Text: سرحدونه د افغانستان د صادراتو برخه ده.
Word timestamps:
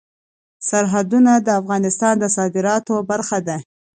سرحدونه 0.69 1.31
د 1.39 1.47
افغانستان 1.61 2.13
د 2.19 2.25
صادراتو 2.35 2.95
برخه 3.09 3.37
ده. 3.47 3.57